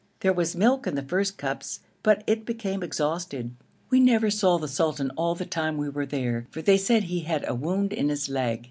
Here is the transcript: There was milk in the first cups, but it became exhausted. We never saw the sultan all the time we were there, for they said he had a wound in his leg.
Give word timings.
There 0.21 0.33
was 0.33 0.55
milk 0.55 0.87
in 0.87 0.95
the 0.95 1.03
first 1.03 1.37
cups, 1.37 1.81
but 2.01 2.23
it 2.25 2.43
became 2.43 2.81
exhausted. 2.81 3.51
We 3.91 3.99
never 3.99 4.31
saw 4.31 4.57
the 4.57 4.67
sultan 4.67 5.11
all 5.15 5.35
the 5.35 5.45
time 5.45 5.77
we 5.77 5.89
were 5.89 6.07
there, 6.07 6.47
for 6.49 6.63
they 6.63 6.77
said 6.79 7.03
he 7.03 7.19
had 7.19 7.47
a 7.47 7.53
wound 7.53 7.93
in 7.93 8.09
his 8.09 8.27
leg. 8.27 8.59